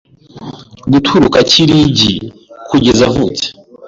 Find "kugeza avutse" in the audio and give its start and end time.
2.67-3.45